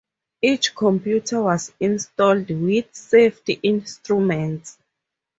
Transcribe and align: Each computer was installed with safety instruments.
Each 0.41 0.73
computer 0.75 1.43
was 1.43 1.71
installed 1.79 2.49
with 2.49 2.95
safety 2.95 3.59
instruments. 3.61 4.79